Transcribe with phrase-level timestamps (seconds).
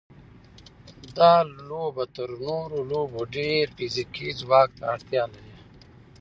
[1.17, 1.31] دا
[1.69, 5.51] لوبه تر نورو لوبو ډېر فزیکي ځواک ته اړتیا لري.